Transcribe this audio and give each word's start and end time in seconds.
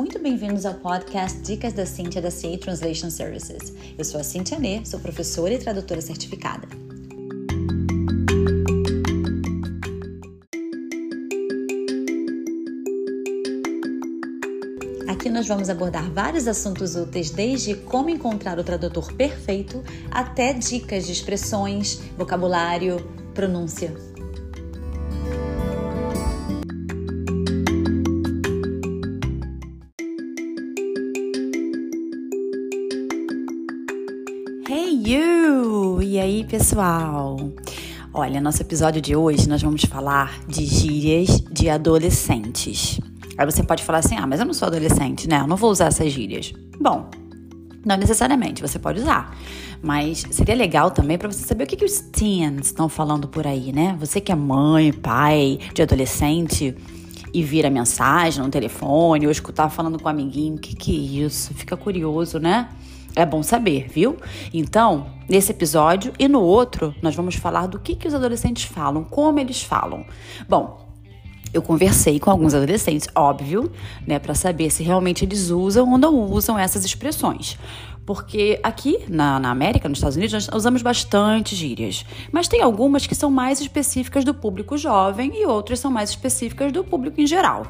muito 0.00 0.18
bem-vindos 0.18 0.64
ao 0.64 0.72
podcast 0.72 1.42
Dicas 1.42 1.74
da 1.74 1.84
Cíntia 1.84 2.22
da 2.22 2.30
CA 2.30 2.56
Translation 2.58 3.10
Services. 3.10 3.74
Eu 3.98 4.02
sou 4.02 4.18
a 4.18 4.24
Cíntia 4.24 4.58
Nê, 4.58 4.82
sou 4.82 4.98
professora 4.98 5.52
e 5.52 5.58
tradutora 5.58 6.00
certificada. 6.00 6.66
Aqui 15.06 15.28
nós 15.28 15.46
vamos 15.46 15.68
abordar 15.68 16.10
vários 16.10 16.48
assuntos 16.48 16.96
úteis, 16.96 17.28
desde 17.28 17.74
como 17.74 18.08
encontrar 18.08 18.58
o 18.58 18.64
tradutor 18.64 19.12
perfeito 19.12 19.84
até 20.10 20.54
dicas 20.54 21.04
de 21.04 21.12
expressões, 21.12 22.00
vocabulário, 22.16 22.96
pronúncia. 23.34 23.94
Hey 34.72 35.02
you! 35.04 36.00
E 36.00 36.16
aí, 36.20 36.44
pessoal? 36.44 37.36
Olha, 38.14 38.40
nosso 38.40 38.62
episódio 38.62 39.02
de 39.02 39.16
hoje 39.16 39.48
nós 39.48 39.60
vamos 39.60 39.82
falar 39.82 40.38
de 40.46 40.64
gírias 40.64 41.40
de 41.50 41.68
adolescentes. 41.68 43.00
Aí 43.36 43.44
você 43.44 43.64
pode 43.64 43.82
falar 43.82 43.98
assim: 43.98 44.14
ah, 44.14 44.28
mas 44.28 44.38
eu 44.38 44.46
não 44.46 44.54
sou 44.54 44.68
adolescente, 44.68 45.28
né? 45.28 45.40
Eu 45.40 45.48
não 45.48 45.56
vou 45.56 45.72
usar 45.72 45.86
essas 45.86 46.12
gírias. 46.12 46.52
Bom, 46.80 47.10
não 47.84 47.96
necessariamente, 47.96 48.62
você 48.62 48.78
pode 48.78 49.00
usar. 49.00 49.36
Mas 49.82 50.24
seria 50.30 50.54
legal 50.54 50.92
também 50.92 51.18
para 51.18 51.32
você 51.32 51.44
saber 51.44 51.64
o 51.64 51.66
que, 51.66 51.74
que 51.74 51.84
os 51.84 51.98
teens 51.98 52.66
estão 52.66 52.88
falando 52.88 53.26
por 53.26 53.48
aí, 53.48 53.72
né? 53.72 53.96
Você 53.98 54.20
que 54.20 54.30
é 54.30 54.36
mãe, 54.36 54.92
pai 54.92 55.58
de 55.74 55.82
adolescente 55.82 56.76
e 57.34 57.42
vira 57.42 57.68
mensagem 57.70 58.40
no 58.40 58.48
telefone 58.48 59.26
ou 59.26 59.32
escutar 59.32 59.68
falando 59.68 59.98
com 59.98 60.06
um 60.06 60.12
amiguinho, 60.12 60.54
o 60.54 60.58
que, 60.60 60.76
que 60.76 60.92
é 60.92 61.24
isso? 61.24 61.52
Fica 61.54 61.76
curioso, 61.76 62.38
né? 62.38 62.68
É 63.14 63.26
bom 63.26 63.42
saber, 63.42 63.88
viu? 63.88 64.16
Então, 64.52 65.06
nesse 65.28 65.50
episódio 65.50 66.12
e 66.18 66.28
no 66.28 66.40
outro, 66.40 66.94
nós 67.02 67.14
vamos 67.14 67.34
falar 67.34 67.66
do 67.66 67.78
que, 67.78 67.96
que 67.96 68.06
os 68.06 68.14
adolescentes 68.14 68.64
falam, 68.64 69.04
como 69.04 69.38
eles 69.40 69.62
falam. 69.62 70.04
Bom, 70.48 70.88
eu 71.52 71.60
conversei 71.60 72.20
com 72.20 72.30
alguns 72.30 72.54
adolescentes, 72.54 73.08
óbvio, 73.14 73.72
né, 74.06 74.18
para 74.18 74.34
saber 74.34 74.70
se 74.70 74.82
realmente 74.84 75.24
eles 75.24 75.50
usam 75.50 75.90
ou 75.90 75.98
não 75.98 76.20
usam 76.20 76.56
essas 76.58 76.84
expressões. 76.84 77.58
Porque 78.06 78.58
aqui 78.62 79.04
na, 79.08 79.38
na, 79.38 79.50
América, 79.50 79.88
nos 79.88 79.98
Estados 79.98 80.16
Unidos, 80.16 80.32
nós 80.32 80.48
usamos 80.54 80.82
bastante 80.82 81.54
gírias. 81.54 82.04
Mas 82.32 82.48
tem 82.48 82.62
algumas 82.62 83.06
que 83.06 83.14
são 83.14 83.30
mais 83.30 83.60
específicas 83.60 84.24
do 84.24 84.32
público 84.32 84.76
jovem 84.76 85.32
e 85.34 85.46
outras 85.46 85.80
são 85.80 85.90
mais 85.90 86.10
específicas 86.10 86.72
do 86.72 86.82
público 86.84 87.20
em 87.20 87.26
geral. 87.26 87.66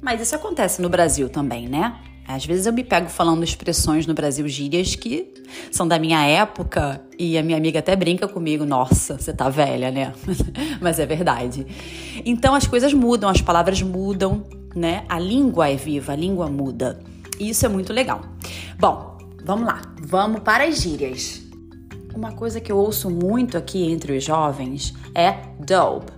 Mas 0.00 0.20
isso 0.20 0.34
acontece 0.34 0.80
no 0.80 0.88
Brasil 0.88 1.28
também, 1.28 1.68
né? 1.68 1.96
Às 2.28 2.44
vezes 2.44 2.66
eu 2.66 2.74
me 2.74 2.84
pego 2.84 3.08
falando 3.08 3.42
expressões 3.42 4.06
no 4.06 4.12
Brasil, 4.12 4.46
gírias 4.46 4.94
que 4.94 5.32
são 5.72 5.88
da 5.88 5.98
minha 5.98 6.22
época 6.26 7.00
e 7.18 7.38
a 7.38 7.42
minha 7.42 7.56
amiga 7.56 7.78
até 7.78 7.96
brinca 7.96 8.28
comigo, 8.28 8.66
nossa, 8.66 9.18
você 9.18 9.32
tá 9.32 9.48
velha, 9.48 9.90
né? 9.90 10.12
Mas 10.78 10.98
é 10.98 11.06
verdade. 11.06 11.66
Então 12.26 12.54
as 12.54 12.66
coisas 12.66 12.92
mudam, 12.92 13.30
as 13.30 13.40
palavras 13.40 13.80
mudam, 13.80 14.44
né? 14.76 15.04
A 15.08 15.18
língua 15.18 15.70
é 15.70 15.76
viva, 15.76 16.12
a 16.12 16.16
língua 16.16 16.50
muda. 16.50 17.00
E 17.40 17.48
isso 17.48 17.64
é 17.64 17.68
muito 17.68 17.94
legal. 17.94 18.20
Bom, 18.78 19.16
vamos 19.42 19.66
lá, 19.66 19.80
vamos 20.02 20.40
para 20.40 20.64
as 20.64 20.82
gírias. 20.82 21.40
Uma 22.14 22.32
coisa 22.32 22.60
que 22.60 22.70
eu 22.70 22.76
ouço 22.76 23.08
muito 23.08 23.56
aqui 23.56 23.90
entre 23.90 24.14
os 24.18 24.22
jovens 24.22 24.92
é 25.14 25.32
dope. 25.58 26.17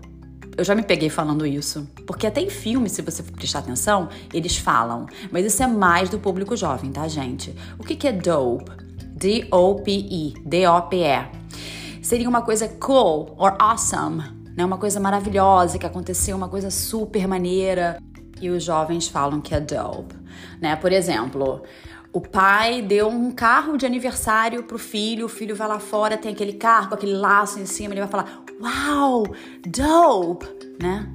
Eu 0.61 0.65
já 0.65 0.75
me 0.75 0.83
peguei 0.83 1.09
falando 1.09 1.47
isso. 1.47 1.89
Porque 2.07 2.27
até 2.27 2.43
em 2.43 2.51
filme, 2.51 2.91
se 2.91 3.01
você 3.01 3.23
prestar 3.23 3.61
atenção, 3.61 4.11
eles 4.31 4.59
falam. 4.59 5.07
Mas 5.33 5.47
isso 5.47 5.63
é 5.63 5.67
mais 5.67 6.11
do 6.11 6.19
público 6.19 6.55
jovem, 6.55 6.93
tá, 6.93 7.09
gente? 7.09 7.57
O 7.79 7.83
que, 7.83 7.97
que 7.97 8.07
é 8.07 8.13
dope? 8.13 8.71
D-O-P-E. 9.17 10.35
D-O-P-E. 10.45 12.03
Seria 12.03 12.29
uma 12.29 12.43
coisa 12.43 12.69
cool 12.69 13.35
or 13.39 13.57
awesome, 13.59 14.23
né? 14.55 14.63
Uma 14.63 14.77
coisa 14.77 15.01
maravilhosa 15.01 15.79
que 15.79 15.87
aconteceu, 15.87 16.37
uma 16.37 16.51
coisa 16.51 16.71
super 16.71 17.27
maneira. 17.27 17.99
E 18.39 18.51
os 18.51 18.63
jovens 18.63 19.09
falam 19.09 19.41
que 19.41 19.55
é 19.55 19.61
dope, 19.61 20.15
né? 20.61 20.77
Por 20.77 20.93
exemplo, 20.93 21.63
o 22.13 22.21
pai 22.21 22.83
deu 22.83 23.09
um 23.09 23.31
carro 23.31 23.77
de 23.77 23.87
aniversário 23.87 24.65
pro 24.65 24.79
filho, 24.79 25.27
o 25.27 25.29
filho 25.29 25.55
vai 25.55 25.69
lá 25.69 25.79
fora, 25.79 26.17
tem 26.17 26.33
aquele 26.33 26.55
carro 26.55 26.89
com 26.89 26.95
aquele 26.95 27.15
laço 27.15 27.61
em 27.61 27.67
cima, 27.67 27.95
ele 27.95 28.01
vai 28.01 28.09
falar: 28.09 28.43
Uau, 28.61 29.25
dope, 29.67 30.47
né? 30.81 31.09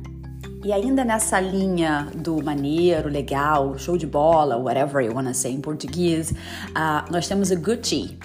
E 0.64 0.74
ainda 0.74 1.06
nessa 1.06 1.40
linha 1.40 2.10
do 2.16 2.44
maneiro, 2.44 3.08
legal, 3.08 3.78
show 3.78 3.98
de 3.98 4.08
bola, 4.08 4.58
whatever 4.58 5.06
you 5.06 5.14
wanna 5.14 5.34
say 5.34 5.52
em 5.52 5.62
português, 5.62 6.32
uh, 6.32 7.12
nós 7.12 7.28
temos 7.28 7.52
o 7.52 7.56
Gucci. 7.60 8.18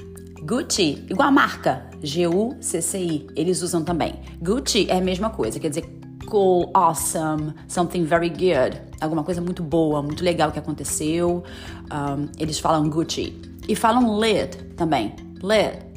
Gucci, 0.42 1.04
igual 1.10 1.28
a 1.28 1.32
marca, 1.32 1.86
G-U-C-C-I, 2.02 3.26
eles 3.36 3.60
usam 3.60 3.84
também. 3.84 4.20
Gucci 4.40 4.86
é 4.88 4.96
a 4.96 5.00
mesma 5.02 5.28
coisa, 5.28 5.60
quer 5.60 5.68
dizer 5.68 5.99
cool, 6.30 6.70
awesome, 6.72 7.52
something 7.68 8.04
very 8.04 8.30
good. 8.30 8.80
Alguma 9.00 9.22
coisa 9.22 9.40
muito 9.40 9.62
boa, 9.62 10.02
muito 10.02 10.24
legal 10.24 10.50
que 10.52 10.58
aconteceu. 10.58 11.42
Um, 11.92 12.28
eles 12.38 12.58
falam 12.58 12.88
Gucci. 12.88 13.34
E 13.68 13.74
falam 13.74 14.18
lit 14.20 14.56
também. 14.76 15.14
Lit. 15.42 15.90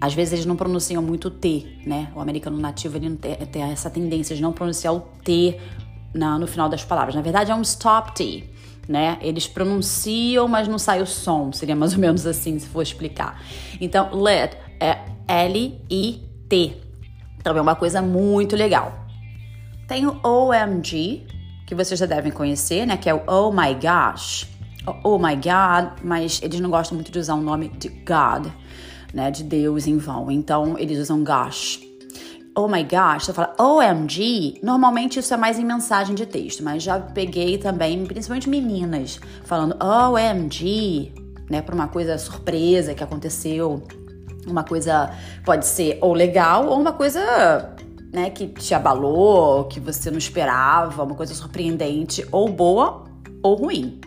Às 0.00 0.14
vezes 0.14 0.32
eles 0.34 0.46
não 0.46 0.56
pronunciam 0.56 1.02
muito 1.02 1.28
o 1.28 1.30
T, 1.30 1.66
né? 1.86 2.10
O 2.14 2.20
americano 2.20 2.58
nativo 2.58 2.96
ele 2.96 3.16
tem, 3.16 3.62
essa 3.62 3.88
tendência 3.88 4.34
de 4.34 4.42
não 4.42 4.52
pronunciar 4.52 4.94
o 4.94 5.00
T 5.00 5.58
na, 6.12 6.38
no 6.38 6.46
final 6.46 6.68
das 6.68 6.84
palavras. 6.84 7.14
Na 7.14 7.22
verdade 7.22 7.50
é 7.50 7.54
um 7.54 7.62
stop 7.62 8.14
T, 8.14 8.44
né? 8.88 9.18
Eles 9.20 9.46
pronunciam, 9.46 10.48
mas 10.48 10.68
não 10.68 10.78
sai 10.78 11.00
o 11.00 11.06
som. 11.06 11.52
Seria 11.52 11.76
mais 11.76 11.94
ou 11.94 11.98
menos 12.00 12.26
assim, 12.26 12.58
se 12.58 12.66
for 12.66 12.82
explicar. 12.82 13.42
Então, 13.80 14.10
lit 14.12 14.56
é 14.80 14.98
L-I-T. 15.26 16.76
Então 17.38 17.56
é 17.56 17.60
uma 17.60 17.74
coisa 17.74 18.00
muito 18.02 18.56
legal. 18.56 19.03
Tem 19.94 20.08
o 20.08 20.18
OMG, 20.24 21.24
que 21.64 21.72
vocês 21.72 22.00
já 22.00 22.04
devem 22.04 22.32
conhecer, 22.32 22.84
né? 22.84 22.96
Que 22.96 23.08
é 23.08 23.14
o 23.14 23.22
Oh 23.28 23.52
My 23.52 23.72
Gosh. 23.74 24.44
Oh, 25.04 25.20
my 25.20 25.36
God, 25.36 26.00
mas 26.02 26.40
eles 26.42 26.58
não 26.58 26.68
gostam 26.68 26.96
muito 26.96 27.12
de 27.12 27.18
usar 27.20 27.34
o 27.34 27.40
nome 27.40 27.68
de 27.68 27.90
God, 27.90 28.48
né? 29.14 29.30
De 29.30 29.44
Deus 29.44 29.86
em 29.86 29.96
vão. 29.96 30.32
Então 30.32 30.76
eles 30.80 30.98
usam 30.98 31.22
gosh. 31.22 31.78
Oh 32.56 32.66
my 32.66 32.82
gosh, 32.82 33.26
você 33.26 33.32
fala 33.32 33.54
OMG, 33.56 34.58
normalmente 34.64 35.20
isso 35.20 35.32
é 35.32 35.36
mais 35.36 35.60
em 35.60 35.64
mensagem 35.64 36.16
de 36.16 36.26
texto, 36.26 36.64
mas 36.64 36.82
já 36.82 36.98
peguei 36.98 37.56
também, 37.56 38.04
principalmente 38.04 38.48
meninas, 38.48 39.20
falando 39.44 39.76
OMG, 39.80 41.12
né, 41.48 41.62
para 41.62 41.74
uma 41.74 41.86
coisa 41.86 42.18
surpresa 42.18 42.94
que 42.94 43.04
aconteceu, 43.04 43.80
uma 44.44 44.64
coisa 44.64 45.12
pode 45.44 45.66
ser 45.66 45.98
ou 46.00 46.12
legal 46.14 46.66
ou 46.66 46.80
uma 46.80 46.92
coisa 46.92 47.76
né, 48.14 48.30
que 48.30 48.46
te 48.46 48.72
abalou, 48.72 49.64
que 49.64 49.80
você 49.80 50.08
não 50.08 50.18
esperava, 50.18 51.02
uma 51.02 51.16
coisa 51.16 51.34
surpreendente, 51.34 52.24
ou 52.30 52.48
boa 52.48 53.04
ou 53.42 53.56
ruim. 53.56 54.00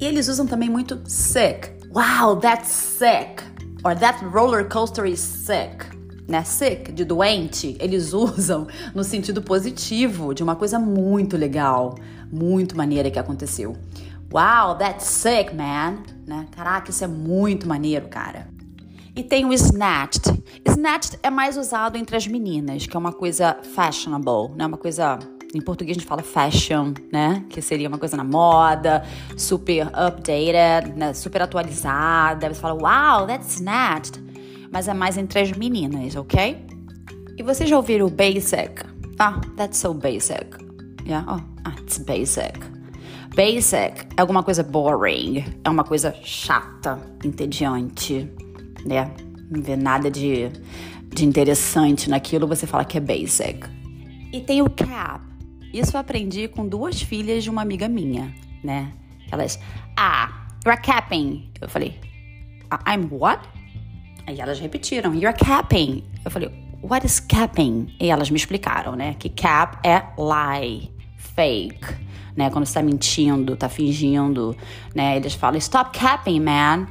E 0.00 0.06
eles 0.06 0.28
usam 0.28 0.46
também 0.46 0.70
muito 0.70 1.00
sick. 1.04 1.72
Wow, 1.92 2.36
that's 2.36 2.68
sick. 2.70 3.42
Or 3.84 3.96
that 3.96 4.24
roller 4.24 4.68
coaster 4.68 5.04
is 5.04 5.18
sick. 5.18 5.84
Né? 6.28 6.44
Sick, 6.44 6.92
de 6.92 7.04
doente, 7.04 7.76
eles 7.80 8.12
usam 8.14 8.68
no 8.94 9.02
sentido 9.02 9.42
positivo, 9.42 10.32
de 10.32 10.44
uma 10.44 10.54
coisa 10.54 10.78
muito 10.78 11.36
legal, 11.36 11.96
muito 12.32 12.76
maneira 12.76 13.10
que 13.10 13.18
aconteceu. 13.18 13.76
Wow, 14.32 14.76
that's 14.78 15.06
sick, 15.06 15.52
man. 15.52 16.04
Né? 16.24 16.46
Caraca, 16.52 16.90
isso 16.90 17.02
é 17.02 17.08
muito 17.08 17.66
maneiro, 17.66 18.06
cara. 18.06 18.46
E 19.14 19.22
tem 19.22 19.44
o 19.44 19.52
snatched. 19.52 20.42
Snatched 20.66 21.18
é 21.22 21.28
mais 21.28 21.58
usado 21.58 21.98
entre 21.98 22.16
as 22.16 22.26
meninas, 22.26 22.86
que 22.86 22.96
é 22.96 22.98
uma 22.98 23.12
coisa 23.12 23.58
fashionable, 23.74 24.56
né? 24.56 24.64
Uma 24.64 24.78
coisa 24.78 25.18
em 25.54 25.60
português 25.60 25.98
a 25.98 26.00
gente 26.00 26.08
fala 26.08 26.22
fashion, 26.22 26.94
né? 27.12 27.44
Que 27.50 27.60
seria 27.60 27.88
uma 27.88 27.98
coisa 27.98 28.16
na 28.16 28.24
moda, 28.24 29.04
super 29.36 29.86
updated, 29.88 30.96
né? 30.96 31.12
super 31.12 31.42
atualizada. 31.42 32.48
Você 32.48 32.58
fala, 32.58 32.74
wow, 32.74 33.26
that's 33.26 33.56
snatched. 33.56 34.18
Mas 34.70 34.88
é 34.88 34.94
mais 34.94 35.18
entre 35.18 35.40
as 35.40 35.52
meninas, 35.52 36.16
ok? 36.16 36.64
E 37.36 37.42
vocês 37.42 37.68
já 37.68 37.76
ouviram 37.76 38.06
o 38.06 38.10
basic? 38.10 38.82
Ah, 39.18 39.38
that's 39.58 39.76
so 39.76 39.92
basic. 39.92 40.46
Yeah? 41.06 41.26
Oh, 41.28 41.40
ah, 41.66 41.74
it's 41.82 41.98
basic. 41.98 42.58
Basic 43.36 44.06
é 44.16 44.20
alguma 44.20 44.42
coisa 44.42 44.62
boring, 44.62 45.44
é 45.62 45.68
uma 45.68 45.84
coisa 45.84 46.14
chata, 46.22 46.98
entediante 47.22 48.30
né? 48.84 49.10
Não 49.50 49.62
vê 49.62 49.76
nada 49.76 50.10
de, 50.10 50.50
de 51.14 51.24
interessante 51.24 52.08
naquilo, 52.08 52.46
você 52.46 52.66
fala 52.66 52.84
que 52.84 52.96
é 52.96 53.00
basic. 53.00 53.68
E 54.32 54.40
tem 54.40 54.62
o 54.62 54.70
cap. 54.70 55.22
Isso 55.72 55.96
eu 55.96 56.00
aprendi 56.00 56.48
com 56.48 56.66
duas 56.66 57.00
filhas 57.00 57.44
de 57.44 57.50
uma 57.50 57.62
amiga 57.62 57.88
minha, 57.88 58.34
né? 58.62 58.92
Elas, 59.30 59.58
ah, 59.96 60.46
you're 60.64 60.80
capping. 60.80 61.50
Eu 61.60 61.68
falei, 61.68 61.98
ah, 62.70 62.94
I'm 62.94 63.08
what? 63.10 63.48
Aí 64.26 64.40
elas 64.40 64.60
repetiram, 64.60 65.14
you're 65.14 65.36
capping. 65.36 66.04
Eu 66.24 66.30
falei, 66.30 66.50
what 66.82 67.06
is 67.06 67.20
capping? 67.20 67.94
E 68.00 68.10
elas 68.10 68.30
me 68.30 68.36
explicaram, 68.36 68.94
né? 68.94 69.14
Que 69.18 69.28
cap 69.28 69.78
é 69.86 70.02
lie, 70.18 70.90
fake, 71.16 71.96
né? 72.36 72.50
Quando 72.50 72.66
você 72.66 72.74
tá 72.74 72.82
mentindo, 72.82 73.56
tá 73.56 73.68
fingindo, 73.68 74.56
né? 74.94 75.16
Eles 75.16 75.34
falam 75.34 75.58
stop 75.58 75.98
capping, 75.98 76.40
man. 76.40 76.86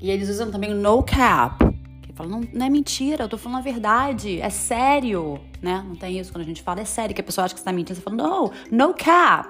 E 0.00 0.10
eles 0.10 0.28
usam 0.28 0.50
também 0.50 0.72
no 0.72 1.02
cap. 1.02 1.58
Que 2.02 2.12
fala, 2.14 2.30
não, 2.30 2.40
não 2.52 2.66
é 2.66 2.70
mentira, 2.70 3.24
eu 3.24 3.28
tô 3.28 3.36
falando 3.36 3.58
a 3.58 3.62
verdade, 3.62 4.40
é 4.40 4.48
sério, 4.48 5.38
né? 5.60 5.84
Não 5.86 5.94
tem 5.94 6.18
isso 6.18 6.32
quando 6.32 6.42
a 6.42 6.46
gente 6.46 6.62
fala, 6.62 6.80
é 6.80 6.84
sério, 6.84 7.14
que 7.14 7.20
a 7.20 7.24
pessoa 7.24 7.44
acha 7.44 7.54
que 7.54 7.60
você 7.60 7.64
tá 7.64 7.72
mentindo, 7.72 7.96
você 7.96 8.02
fala, 8.02 8.16
no, 8.16 8.50
no 8.70 8.94
cap, 8.94 9.48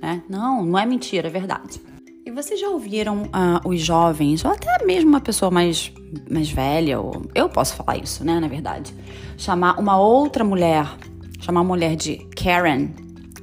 né? 0.00 0.22
Não, 0.28 0.64
não 0.64 0.78
é 0.78 0.86
mentira, 0.86 1.26
é 1.28 1.30
verdade. 1.30 1.80
E 2.24 2.30
vocês 2.30 2.60
já 2.60 2.68
ouviram 2.68 3.22
uh, 3.24 3.68
os 3.68 3.80
jovens, 3.80 4.44
ou 4.44 4.52
até 4.52 4.84
mesmo 4.84 5.08
uma 5.08 5.20
pessoa 5.20 5.50
mais, 5.50 5.92
mais 6.30 6.50
velha, 6.50 7.00
ou 7.00 7.22
eu 7.34 7.48
posso 7.48 7.74
falar 7.74 7.96
isso, 7.96 8.24
né, 8.24 8.38
na 8.38 8.46
verdade, 8.46 8.94
chamar 9.36 9.80
uma 9.80 9.98
outra 9.98 10.44
mulher, 10.44 10.86
chamar 11.40 11.62
uma 11.62 11.68
mulher 11.68 11.96
de 11.96 12.18
Karen. 12.36 12.90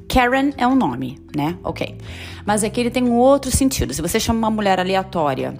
Karen 0.07 0.51
é 0.57 0.65
um 0.65 0.75
nome, 0.75 1.19
né? 1.35 1.57
Ok. 1.63 1.97
Mas 2.45 2.63
aqui 2.63 2.79
ele 2.79 2.89
tem 2.89 3.03
um 3.03 3.17
outro 3.17 3.51
sentido. 3.51 3.93
Se 3.93 4.01
você 4.01 4.19
chama 4.19 4.39
uma 4.39 4.49
mulher 4.49 4.79
aleatória 4.79 5.53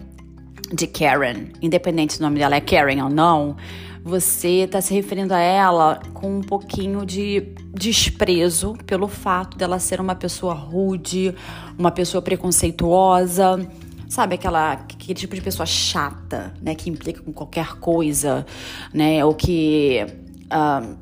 de 0.73 0.87
Karen, 0.87 1.47
independente 1.61 2.13
se 2.13 2.19
o 2.19 2.23
nome 2.23 2.39
dela 2.39 2.55
é 2.55 2.61
Karen 2.61 3.01
ou 3.03 3.09
não, 3.09 3.55
você 4.03 4.63
está 4.63 4.79
se 4.79 4.93
referindo 4.93 5.33
a 5.33 5.39
ela 5.39 5.99
com 6.13 6.37
um 6.37 6.41
pouquinho 6.41 7.05
de 7.05 7.53
desprezo 7.73 8.73
pelo 8.85 9.07
fato 9.07 9.57
dela 9.57 9.79
ser 9.79 9.99
uma 9.99 10.15
pessoa 10.15 10.53
rude, 10.53 11.35
uma 11.77 11.91
pessoa 11.91 12.21
preconceituosa, 12.21 13.67
sabe 14.07 14.35
aquela 14.35 14.71
aquele 14.71 15.13
tipo 15.13 15.35
de 15.35 15.41
pessoa 15.41 15.65
chata, 15.65 16.53
né, 16.61 16.73
que 16.73 16.89
implica 16.89 17.21
com 17.21 17.33
qualquer 17.33 17.75
coisa, 17.79 18.45
né, 18.93 19.23
ou 19.25 19.33
que 19.33 20.05
um, 20.51 20.95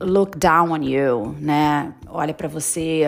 look 0.00 0.38
down 0.38 0.70
on 0.70 0.82
you, 0.82 1.34
né, 1.40 1.92
olha 2.08 2.32
para 2.32 2.46
você 2.46 3.04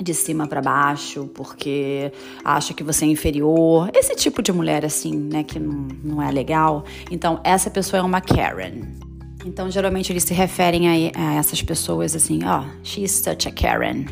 de 0.00 0.14
cima 0.14 0.46
para 0.46 0.60
baixo 0.60 1.30
porque 1.34 2.12
acha 2.44 2.72
que 2.74 2.82
você 2.82 3.04
é 3.04 3.08
inferior. 3.08 3.90
Esse 3.94 4.14
tipo 4.14 4.42
de 4.42 4.52
mulher 4.52 4.84
assim, 4.84 5.14
né, 5.14 5.42
que 5.42 5.58
não, 5.58 6.22
é 6.22 6.30
legal. 6.30 6.84
Então, 7.10 7.40
essa 7.44 7.70
pessoa 7.70 8.00
é 8.00 8.02
uma 8.02 8.20
Karen. 8.20 8.82
Então, 9.44 9.70
geralmente 9.70 10.12
eles 10.12 10.24
se 10.24 10.34
referem 10.34 10.88
a, 10.88 11.18
a 11.18 11.34
essas 11.34 11.60
pessoas 11.62 12.14
assim, 12.14 12.44
ó, 12.44 12.62
oh, 12.62 12.64
she's 12.82 13.10
such 13.10 13.48
a 13.48 13.52
Karen. 13.52 14.06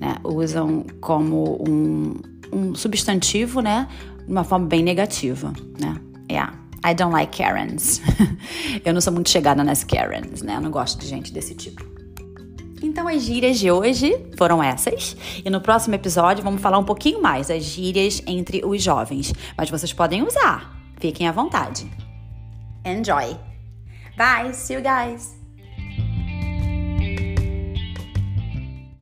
Né? 0.00 0.16
Usam 0.24 0.84
como 1.00 1.62
um, 1.66 2.14
um 2.52 2.74
substantivo, 2.74 3.60
né, 3.60 3.88
de 4.24 4.30
uma 4.30 4.44
forma 4.44 4.66
bem 4.66 4.82
negativa, 4.82 5.52
né? 5.78 5.96
Yeah. 6.30 6.66
I 6.84 6.94
don't 6.94 7.12
like 7.12 7.36
Karens. 7.36 8.00
Eu 8.84 8.94
não 8.94 9.00
sou 9.00 9.12
muito 9.12 9.28
chegada 9.28 9.64
nas 9.64 9.82
Karens, 9.82 10.42
né? 10.42 10.56
Eu 10.56 10.60
não 10.60 10.70
gosto 10.70 11.00
de 11.00 11.06
gente 11.08 11.32
desse 11.32 11.52
tipo. 11.52 11.95
Então, 12.82 13.08
as 13.08 13.22
gírias 13.22 13.58
de 13.58 13.70
hoje 13.70 14.14
foram 14.36 14.62
essas. 14.62 15.16
E 15.44 15.50
no 15.50 15.60
próximo 15.60 15.94
episódio 15.94 16.44
vamos 16.44 16.60
falar 16.60 16.78
um 16.78 16.84
pouquinho 16.84 17.20
mais 17.20 17.48
das 17.48 17.64
gírias 17.64 18.22
entre 18.26 18.64
os 18.64 18.82
jovens. 18.82 19.32
Mas 19.56 19.70
vocês 19.70 19.92
podem 19.92 20.22
usar. 20.22 20.76
Fiquem 20.98 21.28
à 21.28 21.32
vontade. 21.32 21.90
Enjoy! 22.84 23.36
Bye! 24.16 24.54
See 24.54 24.74
you 24.74 24.82
guys! 24.82 25.35